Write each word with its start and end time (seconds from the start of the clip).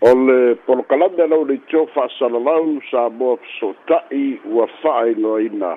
o 0.00 0.12
le 0.14 0.54
polokalame 0.66 1.20
alau 1.22 1.44
leitio 1.44 1.86
fa'asalalau 1.94 2.80
sa 2.90 3.08
moa 3.08 3.36
fesota'i 3.42 4.40
ua 4.46 4.66
fa'ailoaina 4.82 5.72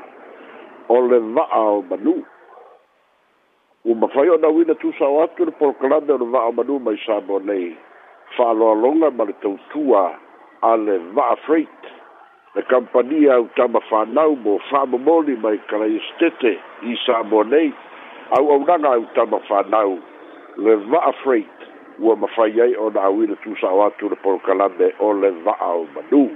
o 0.90 0.98
le 1.10 1.20
va'a 1.36 1.62
o 1.78 1.82
manu 1.90 2.14
ua 3.86 3.96
mafai 3.96 4.30
ona 4.30 4.48
uina 4.50 4.74
tusao 4.76 5.22
atu 5.24 5.46
le 5.46 5.52
polokalame 5.60 6.12
o 6.14 6.18
le 6.18 6.26
va'a 6.34 6.48
o 6.52 6.52
manu 6.52 6.80
mai 6.80 6.98
sa 7.06 7.20
moa 7.28 7.40
nei 7.40 7.78
fa'aloaloga 8.38 9.12
ma 9.18 9.24
le 9.30 9.34
tautua 9.42 10.04
a 10.62 10.74
le 10.76 10.98
va'a 11.16 11.36
freit 11.46 11.84
le 12.56 12.62
kampania 12.62 13.36
autama 13.36 13.80
fānau 13.90 14.36
mo 14.36 14.58
fa'amomoli 14.70 15.36
mai 15.44 15.58
kalaiastete 15.70 16.58
i 16.90 16.98
sa 17.06 17.24
moa 17.24 17.44
nei 17.54 17.72
au'aunaga 18.40 18.90
autama 18.94 19.40
fānau 19.48 20.00
le 20.58 20.76
va'a 20.90 21.12
freit 21.22 21.54
ua 22.00 22.16
mafai 22.16 22.62
ai 22.62 22.76
ona 22.76 23.02
auina 23.02 23.36
tusao 23.36 23.86
atu 23.86 24.10
le 24.10 24.16
polokalame 24.16 24.94
o 25.00 25.14
le 25.14 25.32
va'ao 25.46 25.88
manū 25.96 26.30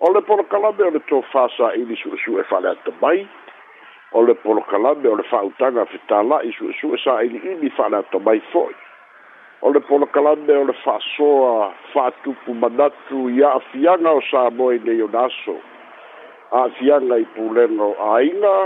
o 0.00 0.12
le 0.12 0.20
polokalame 0.22 0.82
o 0.86 0.90
le 0.90 0.98
tofā 1.10 1.44
saʻili 1.56 1.94
suʻesuʻe 2.02 2.42
faaleata 2.50 2.92
mai 3.00 3.28
o 4.12 4.22
le 4.22 4.34
polokalame 4.34 5.06
o 5.08 5.14
le 5.16 5.22
fa'autaga 5.30 5.84
fetāla'i 5.86 6.50
suʻesuʻe 6.58 6.98
saʻiliʻili 7.06 7.70
faaleata 7.76 8.18
mai 8.18 8.40
fo'i 8.52 8.74
o 9.62 9.70
le 9.72 9.80
polokalame 9.80 10.50
o 10.56 10.64
le 10.66 10.72
fa'asoa 10.84 11.72
fa'atupu 11.94 12.54
manatu 12.54 13.30
ia 13.30 13.52
afiaga 13.54 14.10
o 14.10 14.20
sa 14.30 14.50
moa 14.50 14.74
inei 14.74 15.00
ona 15.06 15.24
aso 15.30 15.54
a'afiaga 16.52 17.18
i 17.22 17.26
pulega 17.36 17.82
o 17.82 17.94
āiga 18.12 18.56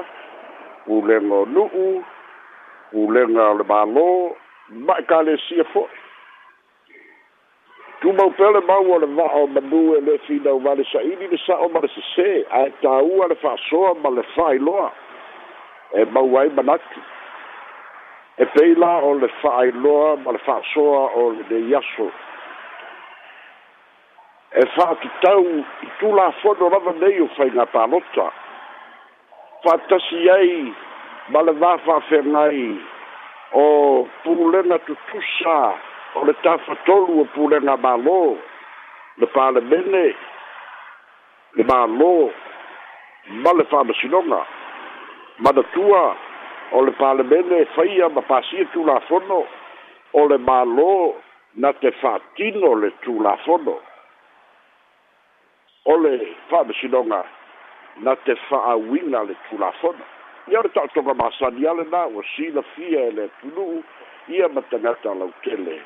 pulega 0.89 1.35
o 1.37 1.45
nu'u 1.45 1.89
pulega 2.93 3.45
o 3.51 3.57
le 3.61 3.65
mālō 3.69 4.11
ma 4.75 4.95
ka 5.09 5.21
le 5.21 5.37
si 5.49 5.61
fo 5.73 5.87
tu 8.01 8.13
mo 8.13 8.29
pele 8.39 8.61
ma 8.67 8.79
wo 8.81 8.99
le 8.99 9.07
va 9.07 9.27
o 9.39 9.47
ma 9.47 9.61
du 9.61 9.95
e 9.97 10.01
le 10.01 10.19
si 10.27 10.39
da 10.41 10.53
va 10.57 10.75
le 10.75 10.85
sa 10.91 11.01
i 11.01 11.17
di 11.29 11.37
sa 11.47 11.57
o 11.61 11.69
ma 11.69 11.81
se 11.87 12.01
se 12.15 12.31
a 12.49 12.65
e 12.67 12.73
ta 12.81 12.97
u 13.05 13.21
le 13.29 13.35
fa 13.43 13.55
so 13.69 13.93
ma 14.03 14.09
le 14.09 14.23
fa 14.35 14.53
i 14.57 14.59
lo 14.59 14.91
e 15.93 16.05
ma 16.11 16.21
wai 16.21 16.49
ma 16.57 16.63
nak 16.63 16.81
e 18.41 18.45
pe 18.49 18.65
la 18.81 18.97
o 19.05 19.13
le 19.21 19.29
fa 19.41 19.65
i 19.69 19.73
lo 19.77 20.17
ma 20.17 20.33
le 20.33 20.39
fa 20.41 20.59
so 20.73 20.81
o 21.21 21.31
le 21.49 21.59
ya 21.73 21.81
so 21.95 22.09
e 24.57 24.65
fa 24.77 24.87
ki 25.03 25.11
tau 25.21 25.45
tu 26.01 26.13
la 26.17 26.31
fo 26.41 26.55
do 26.55 26.69
la 26.73 26.79
ve 26.81 27.13
o 27.21 27.29
fa 27.37 27.45
na 27.53 27.67
pa 27.77 27.85
lo 27.93 28.01
ta 28.17 28.31
fa 29.63 29.77
ta 29.93 29.99
si 30.09 30.29
ai 30.31 30.73
ma 31.29 31.41
le 31.43 31.53
va 31.61 31.77
fa 31.85 32.01
fer 32.09 32.25
nai 32.25 32.89
o 33.53 34.09
fulena 34.23 34.79
tutusa 34.79 35.75
o 36.15 36.25
le 36.27 36.33
tafatolu 36.43 37.21
o 37.21 37.25
pulena 37.35 37.77
malō 37.77 38.39
le 39.19 39.27
palemene 39.27 40.03
le 41.55 41.65
malō 41.65 42.33
ma 43.45 43.53
le 43.59 43.65
faamasinoga 43.71 44.41
ma 45.39 45.51
na 45.57 45.63
tua 45.75 46.17
o 46.73 46.81
le 46.85 46.93
palemene 47.01 47.65
faia 47.75 48.09
ma 48.09 48.23
pasia 48.23 48.65
tulafono 48.73 49.41
o 50.13 50.27
le 50.29 50.39
malō 50.49 51.15
na 51.57 51.73
te 51.81 51.91
fatino 52.01 52.75
le 52.81 52.91
tulafono 53.05 53.77
o 55.93 55.97
le 56.03 56.13
faamasinoga 56.49 57.21
na 58.05 58.17
te 58.25 58.33
fa'auina 58.49 59.25
le 59.29 59.35
tulafono 59.49 60.05
ia 60.49 60.59
ole 60.61 60.69
ta'otoga 60.69 61.15
masani 61.15 61.67
ale 61.69 61.85
na 61.91 62.07
ua 62.07 62.23
silafia 62.37 63.01
e 63.07 63.11
le 63.11 63.29
tunu'u 63.41 63.85
ia 64.29 64.49
ma 64.49 64.61
tagata 64.71 65.15
lautele 65.15 65.81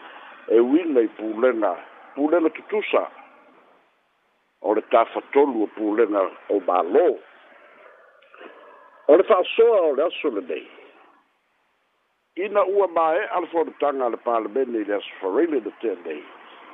e 0.49 0.61
uina 0.61 1.01
i 1.01 1.07
pulega 1.09 1.73
pulega 2.15 2.51
tutusa 2.51 3.11
o 4.63 4.75
le 4.75 4.83
tafatolu 4.91 5.63
o 5.63 5.67
pulega 5.67 6.21
o 6.49 6.57
mālō 6.69 7.07
o 9.09 9.17
le 9.17 9.23
fa'asoa 9.23 9.81
o 9.89 9.93
le 9.97 10.03
aso 10.05 10.29
lenei 10.35 10.67
ina 12.45 12.65
ua 12.65 12.89
mae'a 12.89 13.41
le 13.41 13.47
fa'oletaga 13.47 14.05
a 14.07 14.09
le 14.09 14.17
palemene 14.17 14.79
i 14.79 14.85
le 14.85 14.95
aso 14.95 15.13
farele 15.21 15.61
na 15.65 15.71
tenei 15.81 16.23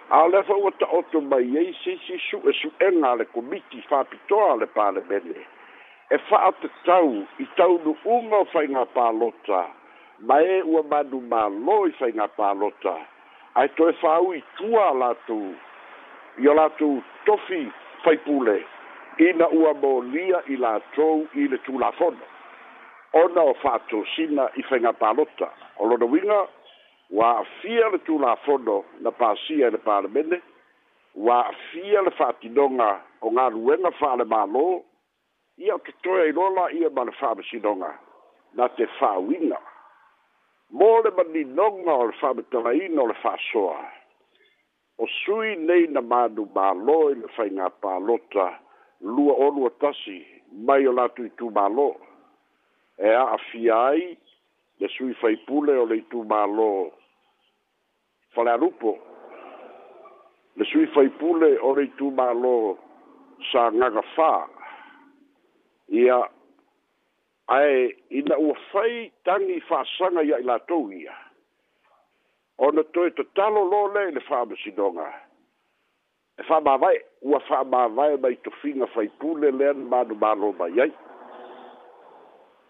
a 0.08 0.22
o 0.24 0.28
lea 0.28 0.42
fa 0.42 0.54
ua 0.54 0.70
ta'oto 0.70 1.20
mai 1.20 1.56
ai 1.58 1.74
seisi 1.84 2.18
su'esu'ega 2.30 3.08
a 3.10 3.14
le 3.14 3.22
e 3.22 3.26
komiti 3.34 3.80
fa'apitoa 3.90 4.52
a 4.52 4.56
le 4.56 4.66
palemene 4.66 5.46
e 6.12 6.18
fa'a 6.28 6.50
te 6.60 6.68
tau 6.84 7.12
i 7.40 7.44
tau 7.56 7.78
nu 7.84 7.92
unga 8.16 8.36
o 8.42 8.46
whainga 8.52 8.84
pālota, 8.94 9.62
ma 10.28 10.36
e 10.44 10.56
ua 10.72 10.82
manu 10.90 11.18
mā 11.32 11.42
lo 11.66 11.76
i 11.88 11.92
whainga 12.00 12.26
pālota, 12.36 12.94
ai 13.56 13.66
to 13.78 13.88
e 13.88 13.94
whau 14.02 14.26
i 14.36 14.42
tua 14.58 14.84
lātu, 15.00 15.38
i 16.44 16.50
o 16.52 16.58
lātu 16.58 16.88
tofi 17.24 17.62
whaipule, 18.04 18.58
i 19.24 19.32
na 19.40 19.48
ua 19.56 19.72
mō 19.82 19.94
lia 20.12 20.42
i 20.52 20.60
lātou 20.60 21.24
i 21.42 21.48
le 21.48 21.60
tū 21.64 21.80
lāfono. 21.80 22.28
Ona 23.22 23.42
o 23.52 23.56
whātu 23.64 24.04
sina 24.12 24.50
i 24.60 24.68
whainga 24.68 24.92
pālota, 25.00 25.48
o 25.80 25.88
lona 25.88 26.10
winga, 26.12 26.42
wa 27.08 27.32
fia 27.62 27.88
le 27.88 28.02
tū 28.04 28.20
lāfono 28.20 28.82
na 29.00 29.10
pāsia 29.16 29.62
i 29.64 29.72
e 29.72 29.74
le 29.78 29.84
pālamene, 29.88 30.42
wa 31.16 31.40
fia 31.70 32.04
le 32.04 32.12
whātinonga 32.20 32.92
o 33.22 33.30
ngā 33.32 33.44
ruenga 33.56 33.92
whāle 34.00 34.24
mā 34.28 34.44
loo, 34.52 34.82
ia 35.60 35.74
o 35.76 35.80
ke 35.84 35.92
toe 36.04 36.22
ai 36.24 36.32
lola 36.32 36.70
ia 36.72 36.88
ma 36.90 37.02
le 37.04 37.12
faamasinoga 37.20 37.90
na 38.56 38.64
te 38.76 38.84
fāuina 38.98 39.58
mo 40.78 40.88
le 41.04 41.10
maninoga 41.16 41.92
o 42.02 42.06
le 42.10 42.14
faametalaina 42.20 43.00
o 43.02 43.06
le 43.10 43.14
faasoa 43.24 43.76
o 45.02 45.06
sui 45.22 45.56
nei 45.66 45.84
na 45.92 46.00
manu 46.00 46.42
mālō 46.56 46.96
i 47.12 47.20
le 47.20 47.28
faigā 47.36 47.68
pālota 47.84 48.46
lua 49.14 49.32
olua 49.48 49.70
tasi 49.82 50.18
mai 50.66 50.86
o 50.88 50.92
latou 50.96 51.26
itumālō 51.28 51.88
e 53.06 53.10
a'afia 53.20 53.76
ai 53.92 54.08
le 54.80 54.88
sui 54.96 55.14
faipule 55.20 55.76
o 55.82 55.84
le 55.90 56.00
itumālō 56.00 56.70
falealupo 58.36 58.96
le 60.56 60.64
sui 60.72 60.86
faipule 60.96 61.52
o 61.68 61.74
le 61.76 61.84
itumālō 61.92 62.56
sagaga 63.52 64.00
fā 64.16 64.32
ia 65.92 66.18
ae 67.48 67.92
ina 68.10 68.36
ua 68.38 68.54
fai 68.72 69.12
tagi 69.28 69.60
fa'asaga 69.68 70.22
ia 70.24 70.38
i 70.40 70.44
latou 70.46 70.88
ia 70.92 71.16
ona 72.58 72.82
toe 72.94 73.10
tatalo 73.10 73.62
lo 73.70 73.88
lea 73.94 74.08
i 74.08 74.12
le 74.16 74.20
fa'amasinoga 74.28 75.08
e 76.38 76.42
fa'amavae 76.48 76.96
ua 77.30 77.40
fa'amavae 77.48 78.16
mai 78.24 78.36
tofiga 78.44 78.86
faipule 78.94 79.50
lea 79.50 79.72
na 79.72 79.84
manomalo 79.92 80.52
mai 80.58 80.80
ai 80.80 80.92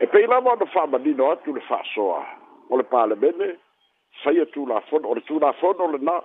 e 0.02 0.06
pei 0.06 0.26
lava 0.26 0.50
ona 0.52 0.66
fa'amanino 0.66 1.30
atu 1.32 1.54
le 1.54 1.60
fa'asoa 1.70 2.26
o 2.70 2.76
le 2.76 2.82
palemene 2.84 3.54
faia 4.24 4.46
tulafono 4.46 5.08
o 5.08 5.14
le 5.14 5.20
tulafono 5.20 5.86
lenā 5.94 6.18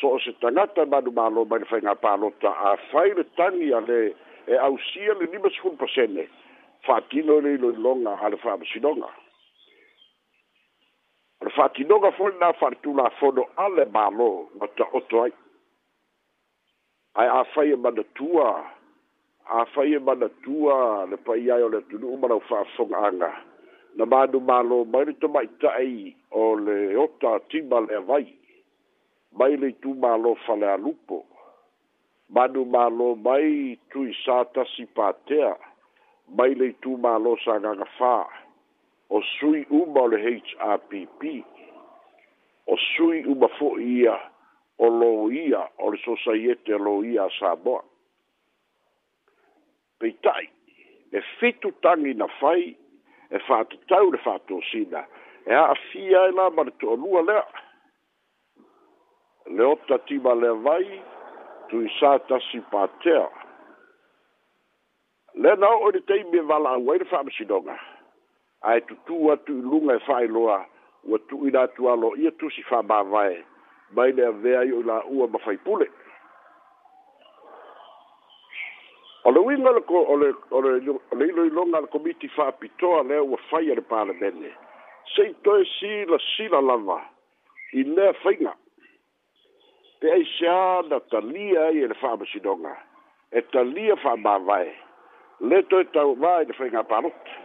so 0.00 0.14
o 0.14 0.18
se 0.20 0.32
tagata 0.38 0.86
manumalo 0.86 1.44
mai 1.50 1.58
le 1.58 1.66
faigā 1.66 1.94
palota 2.00 2.54
afai 2.70 3.14
le 3.14 3.24
tagi 3.34 3.72
a 3.74 3.80
le 3.80 4.14
e 4.46 4.56
ausia 4.56 5.14
le 5.14 5.26
lima 5.26 5.50
sefulu 5.50 5.76
pasene 5.76 6.28
fa'atino 6.86 7.38
le 7.40 7.50
iloiloga 7.54 8.16
a 8.20 8.28
le 8.28 8.36
fa'amasinoga 8.36 9.08
o 11.40 11.44
le 11.44 11.50
fa'atinoga 11.50 12.10
foi 12.12 12.32
na 12.40 12.52
fa'aletulafono 12.52 13.42
a 13.56 13.68
le 13.68 13.84
mālō 13.94 14.28
ma 14.58 14.66
ta'oto 14.76 15.22
ai 15.22 15.32
ae 17.14 17.28
afai 17.40 17.72
e 17.72 17.76
manatua 17.76 18.48
afai 19.46 19.94
e 19.94 19.98
manatua 19.98 21.04
le 21.06 21.16
pai 21.16 21.50
ai 21.50 21.62
o 21.62 21.68
le 21.68 21.76
atunu'u 21.78 22.16
ma 22.16 22.28
lau 22.28 22.40
fa'afoga'aga 22.40 23.30
na 23.96 24.04
manu 24.06 24.40
mālō 24.48 24.78
mai 24.92 25.04
le 25.04 25.12
toma'ita'i 25.20 26.14
o 26.30 26.54
le 26.56 26.96
ota 26.96 27.38
tima 27.48 27.80
le 27.80 27.94
avai 27.96 28.26
mai 29.38 29.56
le 29.58 29.68
itumālō 29.74 30.36
fale 30.46 30.68
alupo 30.72 31.24
manu 32.32 32.64
malo 32.64 33.14
mai 33.16 33.78
tu 33.90 34.04
i 34.06 34.14
sa 34.24 34.44
tasi 34.54 34.86
patea 34.96 35.50
mai 36.38 36.54
le 36.54 36.70
tu 36.82 36.94
malo 36.96 37.34
sa 37.44 37.58
ganga 37.58 37.86
fa 37.98 38.22
o 39.10 39.18
sui 39.38 39.66
uma 39.74 40.00
o 40.06 40.10
le 40.12 40.18
HRPP 40.22 41.20
o 42.70 42.74
sui 42.94 43.24
uma 43.26 43.48
fo 43.58 43.76
ia 43.82 44.14
o 44.78 44.86
lo 44.88 45.10
ia 45.30 45.66
o 45.82 45.90
le 45.90 45.98
sosaiete 46.06 46.78
lo 46.78 47.02
ia 47.02 47.26
sa 47.38 47.56
boa 47.58 47.82
peitai 49.98 50.46
e 51.10 51.18
fitu 51.38 51.72
tangi 51.82 52.14
na 52.14 52.26
fai 52.38 52.76
e 53.30 53.38
fatu 53.46 53.74
tau 53.90 54.10
le 54.14 54.18
fatu 54.22 54.56
o 54.62 54.62
sina 54.70 55.02
e 55.46 55.50
a 55.54 55.66
afia 55.74 56.28
e 56.30 56.34
la 56.38 56.46
maritu 56.50 56.88
o 56.94 56.96
lua 56.96 57.22
lea 57.26 57.44
leota 59.50 59.98
tima 60.06 60.34
le 60.38 60.52
vai 60.62 60.86
e 60.86 61.00
tu 61.70 61.84
i 61.86 61.90
sa 61.98 62.18
tasi 62.28 62.60
pātea. 62.72 63.24
Le 65.38 65.54
nau 65.62 65.86
o 65.86 65.90
ni 65.94 66.02
teimi 66.10 66.42
e 66.42 66.46
wala 66.50 66.74
au 66.76 66.90
aire 66.92 67.06
whaamasinonga. 67.10 67.76
Ai 68.68 68.80
tu 68.88 68.96
tu 69.06 69.30
atu 69.32 69.54
i 69.56 69.62
lunga 69.62 69.94
e 69.96 70.02
whae 70.06 70.26
loa, 70.28 70.58
ua 71.08 71.18
tu 71.30 71.38
i 71.46 71.52
nā 71.54 71.62
tu 71.76 71.86
alo 71.88 72.10
ia 72.20 72.32
tu 72.40 72.50
si 72.50 72.64
whaamā 72.68 72.98
vai, 73.12 73.36
mai 73.96 74.10
lea 74.12 74.32
vea 74.42 74.64
i 74.68 74.72
o 74.76 74.82
la 74.90 74.98
ua 75.06 75.30
ma 75.32 75.38
whai 75.46 75.56
pule. 75.64 75.86
O 79.24 79.30
le 79.30 79.40
winga 79.44 79.70
le 79.76 79.80
ko, 79.86 80.00
o 80.00 80.14
le, 80.16 80.30
o 80.50 80.60
le, 80.64 80.72
o 80.96 81.16
le, 81.16 81.32
o 81.58 81.64
le 81.64 81.86
komiti 81.92 82.28
whaapitoa 82.36 83.02
lea 83.08 83.22
ua 83.22 83.38
whai 83.52 83.70
ale 83.70 83.82
pāle 83.86 84.14
mene. 84.20 84.50
Sei 85.14 85.32
toi 85.44 85.64
si 85.78 86.04
la 86.06 86.18
si 86.34 86.48
la 86.48 86.60
lava, 86.60 86.98
i 87.72 87.84
lea 87.84 88.12
whainga. 88.20 88.20
Sei 88.20 88.20
toi 88.20 88.20
si 88.20 88.40
la 88.42 88.44
si 88.44 88.44
la 88.44 88.48
lava, 88.48 88.56
pe 90.00 90.10
ai 90.12 90.24
se 90.38 90.46
ana 90.48 91.00
talia 91.12 91.60
ai 91.68 91.78
e 91.78 91.86
le 91.90 91.96
faamasinoga 92.02 92.72
e 93.36 93.42
talia 93.52 93.96
faamāvae 94.04 94.70
le 95.48 95.58
toe 95.72 95.84
tauvā 95.94 96.32
i 96.42 96.48
le 96.48 96.56
faigā 96.56 96.82
palota 96.88 97.36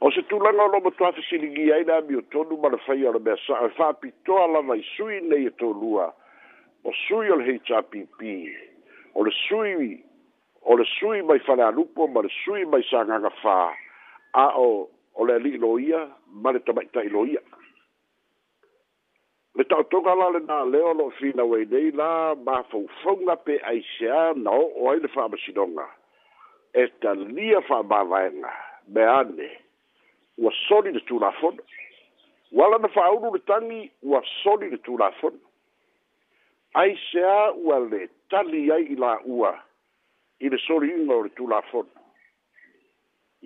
o 0.00 0.08
se 0.16 0.22
tulaga 0.30 0.64
o 0.64 0.70
lo 0.74 0.80
matoafesiligi 0.86 1.68
ai 1.76 1.84
le 1.90 1.96
amiotonu 1.98 2.56
ma 2.62 2.72
le 2.72 2.80
fai 2.86 3.02
o 3.04 3.12
le 3.12 3.20
mea 3.26 3.36
saʻo 3.46 3.66
e 3.68 3.74
faapitoa 3.76 4.46
lava 4.54 4.78
i 4.80 4.84
sui 4.94 5.20
nei 5.28 5.50
e 5.52 5.52
tolua 5.60 6.08
o 6.88 6.96
sui 7.06 7.28
o 7.30 7.36
le 7.36 7.58
hpp 7.58 8.36
o 9.20 9.26
le 9.28 9.34
sui 9.48 9.92
o 10.62 10.76
le 10.80 10.84
sui 10.96 11.20
mai 11.28 11.38
faleanupu 11.44 12.08
ma 12.08 12.24
le 12.24 12.32
sui 12.40 12.64
mai 12.64 12.82
sagaga 12.88 13.32
fā 13.44 13.58
a 14.48 14.48
o 14.56 14.68
o 15.20 15.24
le 15.28 15.36
aliiloia 15.36 16.06
ma 16.40 16.56
le 16.56 16.64
tamaʻitaʻiloia 16.64 17.49
me 19.56 19.64
tau 19.64 19.82
toga 19.90 20.14
la 20.14 20.28
le 20.30 20.38
nā 20.46 20.58
leo 20.70 20.92
lo 20.94 21.10
fina 21.18 21.44
wei 21.44 21.64
nei 21.70 21.90
la 21.98 22.34
ma 22.46 22.60
fau 22.70 22.84
fonga 23.02 23.34
pe 23.46 23.56
ai 23.70 23.80
se 23.96 24.08
a 24.20 24.22
na 24.36 24.50
o 24.54 24.66
oi 24.88 25.00
le 25.02 25.08
wha 25.14 25.26
masinonga 25.32 25.86
e 26.82 26.86
ta 27.02 27.14
lia 27.18 27.58
wha 27.68 27.82
ma 27.92 28.02
vaenga 28.12 28.52
me 28.94 29.04
ane 29.18 29.48
ua 30.38 30.52
soli 30.66 30.92
le 30.94 31.02
tūna 31.10 31.32
fono 31.40 31.62
wala 32.52 32.78
na 32.78 32.88
wha 32.94 33.04
auru 33.08 33.32
le 33.34 33.40
tangi 33.50 33.80
ua 34.02 34.22
soli 34.42 34.70
le 34.74 34.78
tūna 34.86 35.10
fono 35.20 35.38
ai 36.82 36.94
se 37.10 37.24
a 37.32 37.50
ua 37.64 37.78
le 37.88 38.06
tali 38.30 38.62
ai 38.74 38.84
i 38.94 39.00
la 39.02 39.16
ua 39.24 39.50
i 40.38 40.48
le 40.54 40.58
soli 40.66 40.92
inga 40.98 41.14
o 41.16 41.22
le 41.26 41.34
tūna 41.40 41.58
fono 41.72 41.90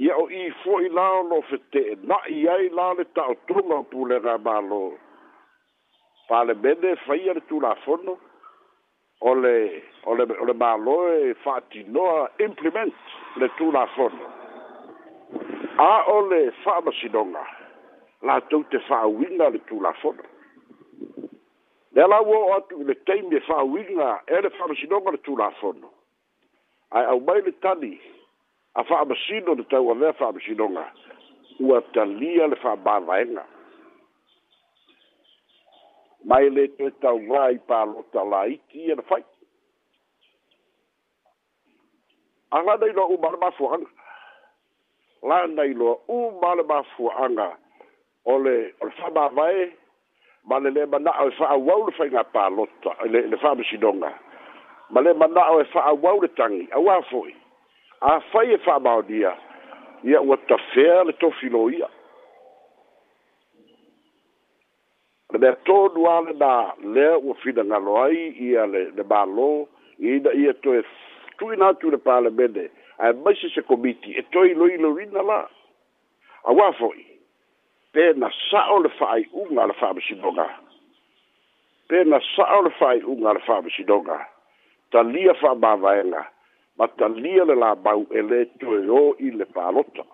ia 0.04 0.14
o 0.20 0.28
i 0.28 0.50
fo 0.62 0.80
i 0.84 0.88
lao 1.00 1.22
lo 1.30 1.40
fete 1.48 1.86
na 2.04 2.20
i 2.36 2.44
ai 2.56 2.68
la 2.80 2.92
le 3.00 3.08
tau 3.16 3.32
tunga 3.48 3.80
pule 3.88 4.18
ra 4.28 4.36
ma 4.38 4.60
loo 4.68 4.92
pale 6.28 6.54
bene 6.54 6.96
faia 7.06 7.32
le 7.34 7.42
tu 7.48 7.60
la 7.60 7.74
fono 7.86 8.18
ole 9.20 9.82
ole 10.04 10.26
ole 10.38 10.54
malo 10.54 11.06
e 11.12 11.34
fatti 11.34 11.84
no 11.88 12.28
implement 12.38 12.92
le 13.36 13.50
tu 13.56 13.70
la 13.70 13.86
fono 13.96 14.24
a 15.76 16.06
ole 16.10 16.50
fa 16.62 16.80
ma 16.82 16.92
si 16.92 17.08
donga 17.10 17.44
la 18.20 18.40
tutte 18.46 18.78
fa 18.88 19.04
winga 19.06 19.48
le 19.48 19.64
tu 19.64 19.80
la 19.80 19.92
fono 19.92 20.22
nella 21.90 22.20
wo 22.22 22.54
atu 22.54 22.82
le 22.82 22.94
teme 23.04 23.40
fa 23.40 23.60
winga 23.62 24.22
e 24.24 24.40
le 24.40 24.50
fa 24.50 24.66
ma 24.66 24.74
si 24.74 24.86
donga 24.86 25.10
le 25.10 25.20
tu 25.20 25.36
la 25.36 25.50
fono 25.60 25.92
ai 26.90 27.04
au 27.04 27.20
mai 27.20 27.42
le 27.42 27.58
tani 27.58 28.00
a 28.72 28.82
fa 28.84 29.04
ma 29.04 29.14
si 29.14 29.40
no 29.40 29.54
le 29.54 29.66
tau 29.66 29.90
a 29.90 29.94
le 29.94 30.12
fa 30.14 30.32
ma 30.32 30.40
si 30.40 30.54
donga 30.54 30.90
u 31.58 31.74
atalia 31.74 32.46
le 32.46 32.56
fa 32.56 32.76
ba 32.76 32.98
vaenga 32.98 33.44
mai 36.24 36.50
le 36.50 36.64
to 36.78 36.86
tau 37.02 37.18
vai 37.28 37.54
pa 37.68 37.84
lo 37.84 38.00
ta 38.12 38.22
lai 38.32 38.56
ki 38.70 38.80
er 38.92 39.00
fai 39.08 39.20
anga 42.56 42.76
dai 42.82 42.92
lo 42.98 43.04
u 43.12 43.16
bar 43.24 43.36
ba 43.42 43.50
fu 43.58 43.68
anga 43.74 43.90
la 45.28 45.38
dai 45.58 45.72
lo 45.80 45.90
u 46.14 46.16
bar 46.42 46.58
ba 46.70 46.78
fu 46.94 47.08
anga 47.24 47.48
ole 48.34 48.54
ol 48.84 48.90
fa 48.98 49.10
ba 49.16 49.24
vai 49.36 49.68
ma 50.48 50.56
le 50.64 50.86
ba 50.92 50.98
na 51.04 51.12
o 51.24 51.28
fa 51.38 51.46
e 51.56 51.58
wa 51.66 51.74
lo 51.84 51.90
fai 51.98 52.08
na 52.14 52.22
pa 52.34 52.48
lo 52.56 52.64
ta 52.82 52.92
le 53.12 53.20
le 53.30 53.36
fa 53.42 53.54
bi 53.58 53.76
donga 53.84 54.12
ma 54.92 55.00
le 55.04 55.10
ba 55.20 55.26
na 55.34 55.42
o 55.56 55.64
fa 55.72 55.90
wa 56.04 56.10
lo 56.22 56.28
tangi 56.36 56.64
a 56.76 56.78
wa 56.86 56.94
fo 57.10 57.20
a 58.08 58.10
fai 58.30 58.46
e 58.56 58.58
fa 58.64 58.78
ba 58.86 59.00
dia 59.10 59.32
ia 60.08 60.20
wa 60.28 60.36
ta 60.48 60.56
fer 60.72 60.96
le 61.06 61.12
to 61.20 61.28
filoia 61.40 61.74
ia 61.78 61.88
le 65.40 65.56
tonu 65.64 66.06
ale 66.08 66.32
na 66.38 66.72
lea 66.84 67.18
ua 67.18 67.34
finagalo 67.34 67.96
ai 68.02 68.34
ia 68.38 68.66
le 68.66 68.88
malō 69.02 69.66
ina 69.98 70.30
ia 70.32 70.52
toe 70.54 70.82
tuina 71.38 71.68
atu 71.68 71.90
le 71.90 71.96
palemene 71.96 72.70
ae 72.98 73.12
maise 73.24 73.48
se 73.54 73.60
komiti 73.62 74.12
e 74.18 74.22
toe 74.32 74.46
iloiloina 74.50 75.22
la 75.22 75.40
auā 76.46 76.72
fo'i 76.78 77.04
pe 77.92 78.12
na 78.16 78.30
sa'o 78.50 78.78
le 78.82 78.88
fa'aiʻuga 78.98 79.62
a 79.62 79.66
le 79.66 79.74
fa'amasinoga 79.80 80.48
pe 81.88 82.04
na 82.04 82.18
sa'o 82.36 82.62
le 82.62 82.70
fa'aiʻuga 82.78 83.28
a 83.30 83.34
le 83.34 83.40
fa'amasinoga 83.46 84.20
talia 84.90 85.34
fa'amāvaega 85.40 86.22
ma 86.78 86.86
talia 86.98 87.44
le 87.44 87.54
labau 87.54 88.06
e 88.10 88.22
lē 88.22 88.44
toe 88.60 88.80
ō 89.02 89.06
i 89.18 89.30
le 89.30 89.44
palota 89.54 90.06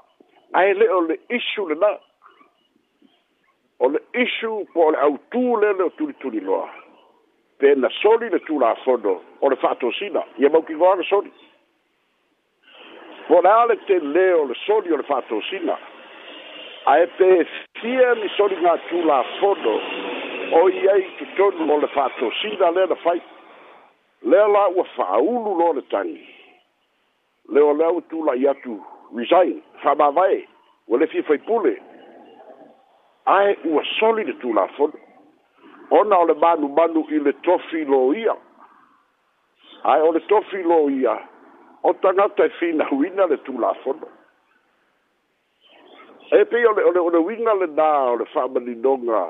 ae 0.52 0.72
le'o 0.74 1.00
le 1.10 1.20
isu 1.30 1.68
lenā 1.68 1.96
o 3.80 3.88
le 3.90 3.98
isu 4.14 4.66
po 4.72 4.86
o 4.88 4.90
le 4.92 4.98
autū 5.06 5.42
lele 5.62 5.82
o 5.82 5.90
tulituli 5.96 6.40
loa 6.40 6.68
pe 7.58 7.74
na 7.74 7.88
soli 8.02 8.28
le 8.30 8.38
tulafono 8.46 9.14
o 9.40 9.48
le 9.50 9.56
fa'atosina 9.62 10.22
ia 10.38 10.48
maukigoaga 10.50 11.04
soli 11.08 11.32
po 13.28 13.38
o 13.38 13.42
le 13.42 13.50
a 13.60 13.64
le 13.70 13.76
telē 13.88 14.26
o 14.42 14.44
le 14.50 14.54
soli 14.66 14.92
o 14.92 15.00
le 15.00 15.06
fa'atosina 15.10 15.76
ae 16.92 17.06
pe 17.18 17.28
fia 17.80 18.14
ni 18.20 18.28
soli 18.36 18.56
ga 18.62 18.76
tulafono 18.90 19.74
o 20.60 20.64
i 20.68 20.86
ai 20.94 21.02
totonu 21.36 21.72
o 21.74 21.80
le 21.80 21.88
fa'atosina 21.96 22.70
lea 22.76 22.86
na 22.86 22.98
fai 23.04 23.20
lea 24.30 24.46
la 24.56 24.66
ua 24.76 24.84
fa'aulu 24.96 25.56
loa 25.62 25.72
le 25.80 25.82
tagi 25.92 26.20
le 27.52 27.60
o 27.60 27.72
lea 27.72 27.90
ua 27.92 28.02
tula'i 28.12 28.44
atu 28.48 28.76
resign 29.16 29.56
fa'amavae 29.82 30.44
ua 30.88 30.98
le 30.98 31.06
fia 31.06 31.22
faipule 31.22 31.78
ae 33.30 33.56
ua 33.64 33.82
soli 33.98 34.24
le 34.24 34.32
tulafono 34.32 34.98
ona 35.90 36.18
o 36.18 36.24
le 36.26 36.34
manumanu 36.38 37.04
i 37.14 37.18
le 37.20 37.32
tofi 37.46 37.84
loia 37.84 38.34
ae 39.92 40.00
o 40.08 40.12
le 40.12 40.20
tofi 40.30 40.62
loia 40.62 41.14
o 41.82 41.92
tagata 41.92 42.44
e 42.44 42.50
finahuina 42.58 43.26
le 43.26 43.36
tulafono 43.46 44.08
e 46.38 46.44
pei 46.46 46.64
o 46.66 46.72
le, 46.74 46.82
le, 46.94 47.02
le 47.14 47.18
uiga 47.26 47.54
lenā 47.62 47.90
o 48.12 48.16
le 48.20 48.26
fa'amalinoga 48.34 49.22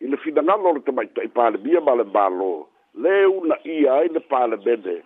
i 0.00 0.06
le 0.08 0.16
finagalo 0.16 0.70
o 0.70 0.74
le 0.78 0.80
tamaita'i 0.86 1.28
palemia 1.28 1.80
ma 1.80 1.94
le 2.00 2.04
malo 2.14 2.52
lē 2.94 3.24
una 3.38 3.58
ia 3.64 3.94
ai 4.00 4.10
le 4.14 4.20
palemene 4.30 4.96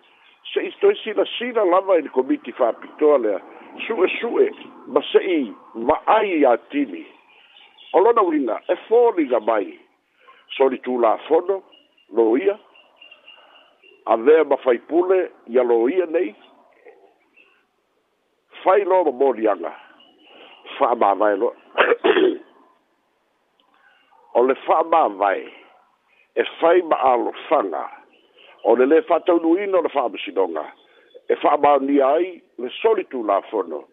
se'i 0.53 0.71
toe 0.81 0.95
silasila 1.03 1.65
lava 1.71 1.97
i 1.99 2.05
le 2.05 2.09
komiti 2.09 2.51
fa'apitoa 2.51 3.17
lea 3.25 3.41
su'e 3.87 4.07
su'e 4.21 4.49
ma 4.93 5.01
se'i 5.11 5.41
va'ai 5.75 6.37
iā 6.41 6.57
tini 6.69 7.03
o 7.93 7.99
lona 7.99 8.21
uina 8.21 8.61
e 8.69 8.75
foliga 8.87 9.39
mai 9.39 9.79
solitulafono 10.57 11.63
loia 12.09 12.59
avea 14.05 14.43
mafaipule 14.43 15.31
ia 15.47 15.63
loia 15.63 16.05
nei 16.05 16.35
fai 18.63 18.83
lo 18.83 19.03
momoliaga 19.03 19.71
fa'amavae 20.77 21.35
lo 21.37 21.49
o 24.33 24.43
le 24.47 24.55
fa'amavae 24.55 25.51
e 26.35 26.43
fai 26.59 26.81
ma 26.81 26.95
alofaga 26.95 27.85
o 28.63 28.75
le 28.75 28.85
lē 28.85 29.01
fa'ataunuina 29.07 29.77
o 29.79 29.81
le 29.81 29.89
fa'amasinoga 29.89 30.65
e 31.29 31.35
fa'amaonia 31.35 32.07
ai 32.07 32.41
le 32.57 32.69
solitulafono 32.81 33.87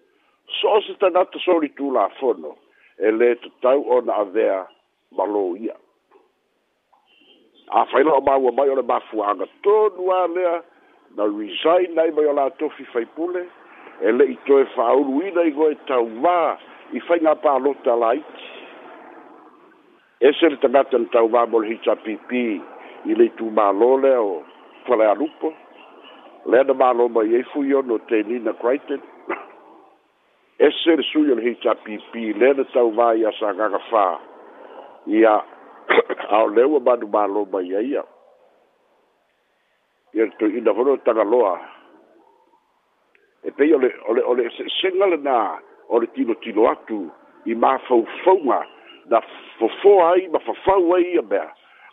so 0.61 0.68
o 0.70 0.80
se 0.82 0.94
tanata 0.99 1.38
solitulafono 1.38 2.56
e 2.99 3.11
le 3.11 3.34
tatau 3.34 3.84
ona 3.94 4.14
avea 4.14 4.66
malo 5.16 5.56
ia 5.56 5.75
afai 7.70 8.04
lao 8.04 8.20
maua 8.20 8.52
mai 8.52 8.68
o 8.68 8.75
le 8.75 8.82
mafuaaga 8.82 9.44
tonu 9.62 10.12
a 10.12 10.26
lea 10.26 10.62
na 11.16 11.25
resign 11.25 11.99
ai 11.99 12.11
mai 12.11 12.26
o 12.26 12.32
latofi 12.32 12.84
faipule 12.84 13.46
e 14.06 14.12
le'i 14.12 14.37
toe 14.46 14.64
fa'aoluina 14.75 15.42
i 15.49 15.52
goe 15.52 15.75
tauvā 15.88 16.38
i 16.92 17.00
faiga 17.08 17.34
palota 17.34 17.96
laiti 17.96 18.44
ese 20.28 20.49
le 20.50 20.56
tagata 20.56 20.99
na 20.99 21.08
tauvā 21.14 21.46
mo 21.50 21.62
le 21.62 21.75
hpp 21.76 22.30
i 23.08 23.16
le 23.18 23.25
itumālō 23.30 23.90
lea 24.02 24.20
o 24.20 24.42
falealupo 24.87 25.52
lea 26.52 26.64
na 26.64 26.72
mālō 26.76 27.08
mai 27.14 27.34
ai 27.37 27.40
e 27.40 27.49
fui 27.54 27.75
ono 27.75 27.99
tenina 28.11 28.52
criten 28.61 29.00
ese 30.62 30.95
le 30.97 31.02
sui 31.02 31.28
ole 31.31 31.42
hita 31.42 31.75
pipi 31.75 32.33
le 32.38 32.52
le 32.52 32.64
tau 32.73 32.90
vai 32.95 33.25
a 33.25 33.33
sa 33.35 33.50
gaga 33.52 33.81
fa 33.90 34.04
ia 35.07 35.33
au 36.38 36.47
leu 36.54 36.78
badu 36.78 37.07
ba 37.11 37.26
lo 37.26 37.42
ba 37.50 37.59
ia 37.66 37.81
ia 37.83 38.04
ia 40.14 40.28
to 40.38 40.47
i 40.47 40.61
da 40.62 40.71
vono 40.73 40.95
tanga 41.02 41.25
loa 41.26 41.59
e 43.42 43.50
pei 43.59 43.75
ole 43.75 43.90
ole 44.07 44.23
ole 44.23 44.47
se 44.54 44.69
senga 44.78 45.07
le 45.11 45.16
na 45.26 45.37
ole 45.90 46.07
tino 46.14 46.35
tino 46.47 46.69
atu 46.71 47.00
i 47.50 47.59
ma 47.59 47.75
fau 47.88 48.07
faunga 48.23 48.61
na 49.11 49.19
fofoa 49.59 50.12
ai 50.14 50.28
ma 50.31 50.38
fafau 50.47 50.95
ai 50.95 51.11
ia 51.19 51.26
bea 51.35 51.49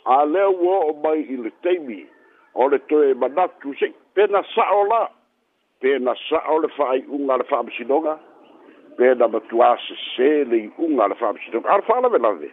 a 0.05 0.21
leu 0.29 0.53
o 0.61 0.77
o 0.93 0.93
mai 1.07 1.25
i 1.25 1.41
le 1.41 1.49
teimi 1.65 2.03
ole 2.53 2.77
to 2.85 3.01
e 3.09 3.17
manatu 3.25 3.73
se 3.81 3.89
pena 4.13 4.45
sa 4.53 4.69
ola 4.83 5.01
pena 5.81 6.13
sa 6.29 6.45
ole 6.57 6.69
fa 6.77 6.93
ai 6.93 7.01
unga 7.17 7.41
le 7.41 7.49
fa 7.53 7.63
amsinonga 7.65 8.13
ia 8.19 8.28
pena 8.99 9.25
matua 9.31 9.77
sesē 9.79 10.43
le 10.51 10.57
iʻuga 10.67 11.05
a 11.05 11.09
le 11.09 11.15
fa'amasinoga 11.15 11.69
ala 11.71 11.83
fa'alavelave 11.87 12.49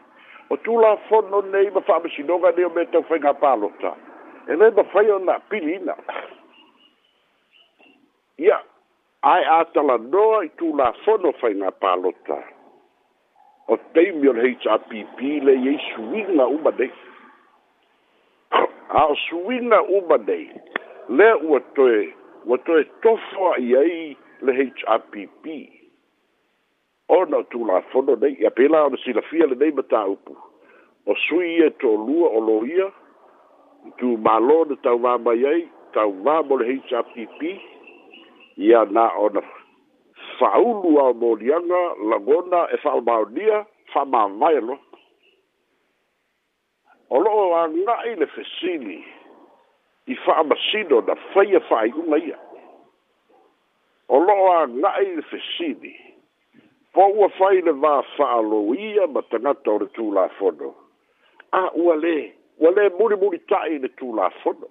o 0.50 0.56
tulafono 0.62 1.40
nei 1.50 1.70
ma 1.74 1.82
fa'amasinoga 1.88 2.52
nei 2.56 2.66
o 2.66 2.70
me 2.74 2.84
taufaiga 2.94 3.32
palota 3.42 3.90
e 4.46 4.54
lē 4.60 4.68
mafai 4.78 5.10
ona 5.16 5.34
apiliina 5.40 5.94
ia 8.46 8.60
ae 9.32 9.42
a 9.58 9.64
talanoa 9.74 10.44
i 10.46 10.50
tulafono 10.60 11.32
faiga 11.42 11.72
palota 11.82 12.38
o 13.72 13.78
taimi 13.94 14.30
o 14.30 14.34
le 14.38 14.46
happ 14.68 14.92
lei 15.48 15.64
ai 15.66 15.76
suiga 15.90 16.46
uma 16.46 16.70
nei 16.78 16.92
a 19.00 19.02
o 19.10 19.16
suiga 19.26 19.82
uma 19.98 20.16
nei 20.30 20.46
lea 21.08 21.34
ua 21.42 21.58
toe 21.74 22.12
ua 22.44 22.58
toe 22.62 22.86
tofo 23.02 23.50
ai 23.58 23.74
ai 23.82 24.16
le 24.46 24.52
happ 24.54 25.10
ona 27.08 27.42
tu 27.44 27.64
la 27.64 27.80
fono 27.92 28.14
nei 28.14 28.36
ia 28.40 28.50
pela 28.50 28.84
ona 28.86 28.96
si 28.96 29.12
la 29.12 29.20
fia 29.22 29.46
le 29.46 29.54
nei 29.54 29.72
mata 29.72 30.06
upu 30.06 30.34
o 31.06 31.14
sui 31.28 31.56
e 31.62 31.70
to 31.78 31.94
lua 31.94 32.28
o 32.34 32.40
loia 32.40 32.90
tu 33.96 34.16
malo 34.18 34.64
de 34.64 34.74
tau 34.82 34.98
va 34.98 35.18
mai 35.18 35.44
ai 35.46 35.68
tau 35.94 36.10
va 36.26 36.42
mo 36.42 36.56
le 36.58 36.64
hei 36.66 36.82
sa 36.90 37.02
pipi 37.14 37.54
ia 38.56 38.84
na 38.90 39.08
ona 39.16 39.40
faulu 40.38 40.98
a 40.98 41.12
mo 41.12 41.34
lianga 41.34 41.82
la 42.10 42.18
gona 42.18 42.66
e 42.74 42.76
fa 42.82 42.90
alba 42.98 43.16
o 43.22 43.24
dia 43.30 43.66
fa 43.92 44.04
ma 44.04 44.26
mai 44.28 44.58
lo 44.60 44.78
o 47.14 47.18
lo 47.22 47.54
a 47.54 47.68
ngai 47.70 48.16
le 48.18 48.26
fesili 48.26 48.98
i 50.06 50.14
fa 50.26 50.34
amasino 50.42 51.00
na 51.06 51.14
faia 51.32 51.60
fai 51.70 51.90
unga 51.94 52.16
ia 52.18 52.38
o 54.08 54.18
lo 54.18 54.34
a 54.58 54.66
ngai 54.66 55.06
le 55.16 55.22
fesili 55.22 55.94
po 56.96 57.04
ua 57.14 57.28
fai 57.36 57.60
le 57.60 57.72
va 57.82 58.00
faalo 58.16 58.58
ia 58.74 59.04
ma 59.06 59.20
tangata 59.30 59.70
o 59.70 59.78
le 59.80 59.86
tu 59.96 60.12
la 60.16 60.28
fono. 60.38 60.68
A 61.58 61.60
ua 61.76 61.94
le, 61.96 62.32
ua 62.58 62.70
le 62.70 62.88
muri 62.98 63.16
muri 63.20 63.38
tai 63.52 63.76
le 63.82 63.90
tu 63.94 64.14
la 64.16 64.30
fono. 64.40 64.66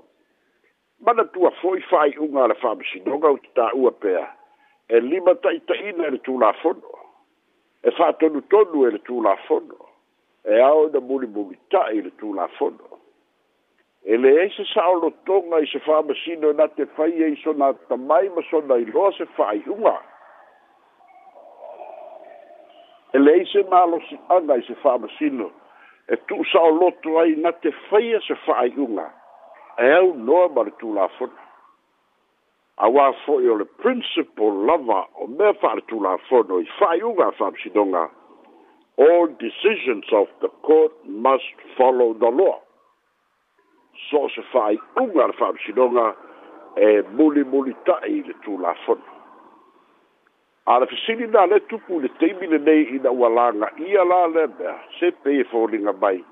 Mana 1.06 1.24
tua 1.26 1.52
foi 1.62 1.80
fai 1.82 2.18
unga 2.18 2.48
le 2.48 2.56
fama 2.56 2.82
si 2.92 2.98
noga 3.06 3.30
o 3.30 3.38
tita 3.38 3.70
ua 3.74 3.92
pea. 3.92 4.26
E 4.88 5.00
lima 5.02 5.36
tai 5.36 5.62
na 5.98 6.06
e 6.08 6.12
le 6.16 6.20
tu 6.22 6.40
la 6.40 6.52
fono. 6.64 6.88
E 7.86 7.92
fa 7.92 8.12
tonu 8.14 8.42
tonu 8.48 8.88
e 8.88 8.92
le 8.98 9.02
tu 9.04 9.22
la 9.22 9.36
fono. 9.46 9.78
E 10.44 10.60
ao 10.62 10.90
na 10.90 11.00
muri 11.00 11.28
muri 11.28 11.60
tai 11.70 12.02
le 12.02 12.12
tu 12.18 12.34
la 12.34 12.48
fono. 12.58 12.86
E 14.02 14.18
le 14.18 14.34
eise 14.42 14.66
saolo 14.74 15.14
tonga 15.30 15.60
i 15.60 15.68
se 15.68 15.78
fama 15.80 16.14
si 16.24 16.34
na 16.38 16.68
te 16.70 16.86
fai 16.88 17.12
eiso 17.22 17.54
na 17.54 17.70
tamai 17.88 18.30
ma 18.30 18.42
sona 18.50 18.78
i 18.82 18.86
loa 18.86 19.12
se 19.14 19.26
fai 19.38 19.62
unga. 19.68 20.02
e 23.16 23.20
leai 23.20 23.46
se 23.52 23.62
malosi'aga 23.72 24.56
i 24.60 24.64
se 24.68 24.74
fa'amasino 24.84 25.48
e 26.14 26.18
tu'usa'oloto 26.28 27.16
ai 27.22 27.32
na 27.44 27.52
te 27.64 27.72
faia 27.88 28.20
se 28.28 28.36
fa'ai'uga 28.46 29.08
e 29.84 29.90
au 30.00 30.10
noa 30.28 30.50
ma 30.56 30.64
le 30.68 30.74
tulāfona 30.82 31.44
auā 32.84 33.06
fo'i 33.24 33.48
o 33.54 33.56
le 33.62 33.68
principle 33.84 34.50
lava 34.70 35.00
o 35.24 35.28
mea 35.38 35.54
fa'ale 35.64 36.62
i 36.64 36.68
fa'ai'uga 36.80 37.30
a 37.32 37.36
fa'amasinoga 37.40 38.04
all 39.06 39.28
decisions 39.46 40.12
of 40.12 40.28
the 40.42 40.50
court 40.68 40.92
must 41.06 41.50
follow 41.78 42.14
the 42.20 42.32
law 42.44 42.60
so 44.10 44.26
o 44.28 44.30
se 44.36 44.44
fa'ai'uga 44.52 45.24
a 45.28 45.32
le 45.32 45.38
fa'amasinoga 45.40 46.10
e 46.84 46.90
mulimuli 47.16 47.76
ta'i 47.86 48.24
le 48.28 48.36
tulāfona 48.44 49.15
a 50.66 50.80
le 50.80 50.86
fesili 50.88 51.28
na 51.28 51.46
le 51.46 51.60
tupu 51.70 52.00
le 52.02 52.08
teimi 52.20 52.48
lenei 52.48 52.88
i 52.96 53.00
na 53.04 53.12
ua 53.12 53.30
laga 53.30 53.68
ia 53.78 54.04
la 54.04 54.26
lea 54.28 54.48
mea 54.60 54.76
se 55.00 55.12
pe 55.22 55.30
e 55.42 55.44
foliga 55.52 55.94
mai 56.02 56.24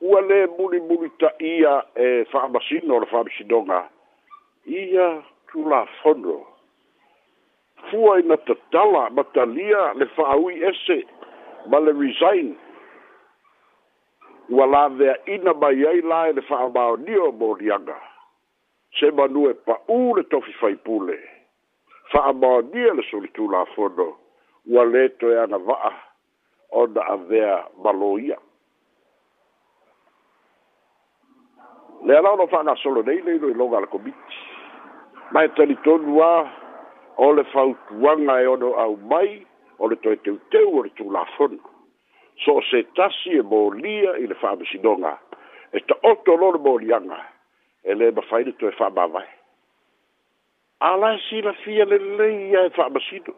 ua 0.00 0.20
lē 0.20 0.38
mulimuli 0.58 1.10
taʻia 1.20 1.74
e 1.94 2.08
fa'amasino 2.32 2.96
o 2.96 3.00
le 3.00 3.06
fa'amasinoga 3.12 3.82
ia 4.78 5.08
tulafono 5.52 6.40
fua 7.90 8.18
ina 8.20 8.36
tatala 8.36 9.10
matalia 9.10 9.92
le 9.94 10.06
fa'aui 10.16 10.64
ese 10.64 10.98
ma 11.68 11.78
le 11.80 11.92
resign 12.00 12.54
ua 14.48 14.66
laveaina 14.66 15.52
mai 15.52 15.84
ai 15.84 16.00
la 16.00 16.26
e 16.28 16.32
le 16.32 16.42
fa'amaonio 16.48 17.28
o 17.28 17.32
moliaga 17.32 18.00
se 18.98 19.10
manu 19.12 19.50
e 19.52 19.54
pa'ū 19.68 20.16
le 20.16 20.22
tofi 20.32 20.52
faipule 20.52 21.20
fa'amaonia 22.12 22.94
le 22.94 23.02
solitulafono 23.10 24.14
ua 24.72 24.82
lē 24.84 25.08
toe 25.20 25.38
ana 25.42 25.58
va'a 25.68 25.92
ona 26.70 27.02
avea 27.14 27.56
malo 27.84 28.18
ia 28.18 28.38
le 32.06 32.16
ala 32.18 32.30
ona 32.32 32.46
fa'agasolo 32.46 33.02
nei 33.02 33.22
lei 33.26 33.38
lo 33.38 33.48
iloga 33.50 33.76
a 33.78 33.80
le 33.80 33.86
komiti 33.86 34.38
ma 35.30 35.42
e 35.44 35.48
talitonu 35.52 36.20
a 36.22 36.32
o 37.16 37.32
le 37.32 37.44
fautuaga 37.54 38.40
e 38.40 38.46
ono 38.46 38.74
au 38.74 38.96
mai 38.96 39.46
o 39.78 39.88
le 39.90 39.96
toe 39.96 40.16
teuteu 40.16 40.78
o 40.78 40.82
le 40.84 40.90
tulafono 40.94 41.58
so 42.44 42.56
o 42.62 42.62
se 42.70 42.84
tasi 42.94 43.38
e 43.38 43.42
molia 43.42 44.16
i 44.22 44.26
le 44.26 44.34
fa'amasinoga 44.34 45.18
e 45.72 45.80
to'oto 45.90 46.36
lo 46.36 46.52
le 46.54 46.58
moliaga 46.58 47.18
e 47.82 47.94
lē 47.94 48.14
mafaile 48.14 48.52
toe 48.56 48.70
fa'amavae 48.78 49.35
a 50.80 50.94
lai 50.96 51.18
si 51.28 51.40
la 51.40 51.52
fia 51.52 51.84
le 51.86 51.96
lei 51.98 52.48
ia 52.50 52.62
e 52.66 52.70
wha 52.76 52.90
masino. 52.90 53.34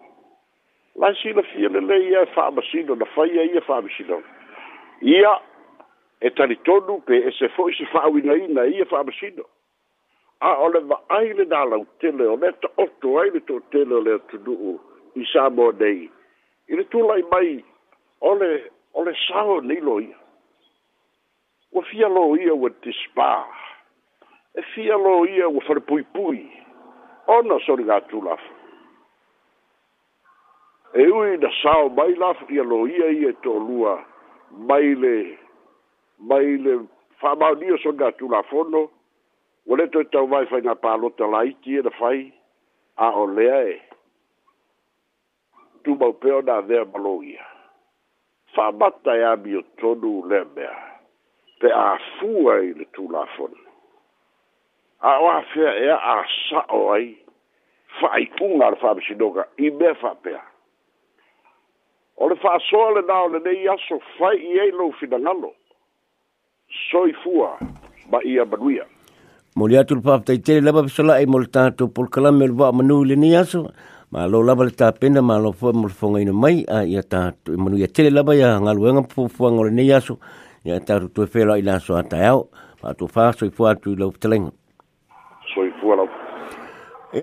Lai 0.95 1.15
si 1.17 1.33
la 1.33 1.43
fia 1.43 1.69
le 1.69 1.81
lei 1.81 2.09
ia 2.09 2.21
e 2.23 2.29
wha 2.35 2.51
masino, 2.51 2.95
na 2.95 3.05
fai 3.05 3.31
ia 3.31 3.43
ia 3.45 3.63
wha 3.69 3.81
masino. 3.83 4.23
Ia 5.01 5.39
e 6.21 6.31
tani 6.31 6.57
tonu 6.67 6.99
pe 7.07 7.15
e 7.15 7.31
se 7.39 7.49
fo 7.55 7.69
i 7.69 7.75
se 7.75 7.85
wha 7.95 8.09
ina 8.43 8.65
ia 8.67 8.85
wha 8.91 9.05
masino. 9.05 9.45
A 10.41 10.57
ole 10.59 10.81
va 10.81 11.01
ai 11.09 11.33
le 11.35 11.45
nala 11.45 11.77
u 11.79 11.87
tele, 12.01 12.27
o 12.27 12.37
le 12.37 12.51
ta 12.61 12.71
oto 12.77 13.19
ai 13.21 13.31
le 13.31 13.41
to 13.45 13.61
tele 13.71 14.03
le 14.03 14.13
atunu 14.19 14.53
u 14.73 14.81
i 15.15 15.25
sa 15.25 15.49
mo 15.49 15.71
nei. 15.71 16.11
I 16.69 16.75
le 16.75 16.89
tu 16.89 17.01
lai 17.07 17.23
mai, 17.31 17.65
ole, 18.21 18.71
ole 18.95 19.15
sao 19.29 19.61
ni 19.61 19.79
lo 19.81 19.99
ia. 20.01 20.19
Ua 21.71 21.83
fia 21.83 22.09
lo 22.09 22.35
ia 22.37 22.55
ua 22.55 22.71
dispa. 22.83 23.47
E 24.55 24.63
fia 24.75 24.97
lo 24.97 25.25
ia 25.27 25.47
ua 25.49 25.63
whare 25.67 25.81
pui 25.81 26.03
pui 26.03 26.41
ona 27.29 27.59
sori 27.61 27.85
gatu 27.85 28.21
lafu 28.23 28.53
e 30.95 31.07
ui 31.07 31.37
na 31.37 31.51
sao 31.63 31.89
mai 31.89 32.15
lafu 32.15 32.53
ia 32.55 32.63
lo 32.63 32.87
ia 32.89 33.11
ia 33.11 33.29
e 33.29 33.33
tolua 33.43 34.05
mai 34.51 34.95
le 34.95 35.39
mai 36.19 36.57
le 36.59 36.75
whamaunio 37.23 37.77
sori 37.79 37.97
gatu 37.97 38.29
lafu 38.29 38.61
ono 38.61 38.89
wale 39.67 39.87
toi 39.93 40.05
tau 40.13 40.25
mai 40.33 40.47
fai 40.49 40.61
ngā 40.65 40.75
pālota 40.83 41.29
laiti 41.33 41.77
e 41.79 41.83
na 41.85 41.93
fai 42.01 42.19
a 43.07 43.11
o 43.23 43.27
lea 43.37 43.59
e 43.75 43.77
tu 45.85 45.99
mau 46.01 46.13
peo 46.23 46.41
nā 46.49 46.57
vea 46.69 46.85
malo 46.93 47.13
ia 47.23 47.47
whamata 48.57 49.17
e 49.21 49.25
ami 49.35 49.57
o 49.57 49.63
tonu 49.79 50.25
lea 50.29 50.45
mea 50.57 50.75
pe 51.61 51.69
a 51.85 51.99
fua 52.17 52.57
i 52.65 52.73
le 52.73 52.89
tū 52.97 53.11
lafu 53.13 53.45
ono 53.45 53.68
a 55.01 55.11
o 55.23 55.29
afea 55.31 55.73
ea 55.85 55.97
a 55.97 56.25
sa'o 56.49 56.91
ai 56.93 57.07
fa'aiʻuga 58.01 58.67
a 58.67 58.71
le 58.71 58.77
fa'amasinoga 58.83 59.45
i 59.63 59.71
mea 59.71 59.95
fa'apea 60.01 60.41
o 62.19 62.29
le 62.29 62.35
fa'asoa 62.35 62.89
lenā 62.99 63.17
o 63.25 63.29
lenei 63.31 63.69
aso 63.69 64.01
fai 64.19 64.37
i 64.43 64.59
ai 64.65 64.71
lou 64.75 64.91
finagalo 65.01 65.53
soifua 66.91 67.53
ma 68.11 68.19
ia 68.25 68.45
manuia 68.45 68.87
mo 69.57 69.69
le 69.69 69.79
atu 69.79 69.95
le 69.95 70.03
fa'afetaitele 70.03 70.67
lava 70.67 70.83
fesola'i 70.83 71.27
mo 71.27 71.39
le 71.39 71.47
tatou 71.47 71.89
polokalame 71.95 72.45
o 72.45 72.49
le 72.49 72.59
va'amanui 72.59 73.09
lenei 73.09 73.37
aso 73.37 73.69
ma 74.11 74.27
lo 74.27 74.43
lava 74.43 74.65
le 74.65 74.71
tapena 74.75 75.23
ma 75.23 75.39
lo 75.39 75.53
foi 75.53 75.73
mo 75.73 75.87
le 75.87 75.95
fonga 75.95 76.21
ina 76.27 76.33
mai 76.35 76.65
a 76.67 76.83
ia 76.83 77.03
ta 77.07 77.31
e 77.47 77.55
manu 77.57 77.79
ia 77.79 77.87
tele 77.87 78.11
lava 78.11 78.35
ia 78.35 78.59
ngaluenga 78.59 79.07
po 79.15 79.29
fua 79.29 79.53
ngore 79.55 79.71
nei 79.71 79.93
aso 79.93 80.19
ia 80.65 80.81
ta 80.81 80.99
tu 81.07 81.23
fela 81.27 81.55
ina 81.59 81.79
so 81.79 81.95
ata 81.95 82.17
ia 82.19 82.35
ma 82.83 82.95
tu 82.99 83.07
fa 83.07 83.31
so 83.33 83.47
i 83.47 83.51
fua 83.51 83.77
tu 83.79 83.95
lo 83.95 84.11
telenga 84.11 84.68